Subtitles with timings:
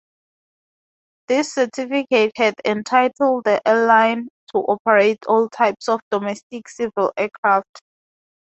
[1.27, 7.81] This Certificate had entitled the airline to operate all types of domestic civil aircraft.